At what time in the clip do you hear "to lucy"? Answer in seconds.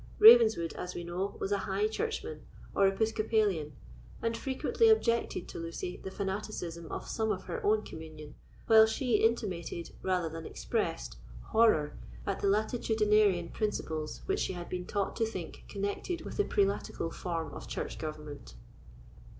5.49-5.97